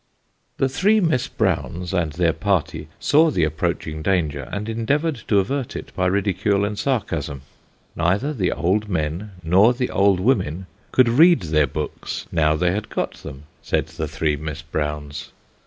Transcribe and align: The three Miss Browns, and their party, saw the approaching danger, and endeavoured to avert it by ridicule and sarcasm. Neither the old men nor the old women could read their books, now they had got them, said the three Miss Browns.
The 0.57 0.67
three 0.67 0.99
Miss 0.99 1.27
Browns, 1.27 1.93
and 1.93 2.13
their 2.13 2.33
party, 2.33 2.87
saw 2.99 3.29
the 3.29 3.43
approaching 3.43 4.01
danger, 4.01 4.49
and 4.51 4.67
endeavoured 4.67 5.21
to 5.27 5.37
avert 5.37 5.75
it 5.75 5.91
by 5.95 6.07
ridicule 6.07 6.65
and 6.65 6.75
sarcasm. 6.79 7.43
Neither 7.95 8.33
the 8.33 8.51
old 8.51 8.89
men 8.89 9.33
nor 9.43 9.75
the 9.75 9.91
old 9.91 10.19
women 10.19 10.65
could 10.91 11.07
read 11.07 11.43
their 11.43 11.67
books, 11.67 12.25
now 12.31 12.55
they 12.55 12.71
had 12.71 12.89
got 12.89 13.13
them, 13.17 13.43
said 13.61 13.89
the 13.89 14.07
three 14.07 14.35
Miss 14.35 14.63
Browns. 14.63 15.33